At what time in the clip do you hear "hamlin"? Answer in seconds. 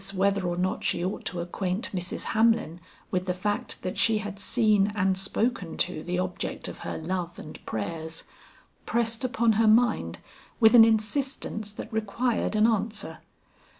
2.33-2.79